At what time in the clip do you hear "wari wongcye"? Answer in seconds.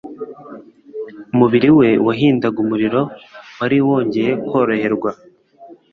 3.59-4.25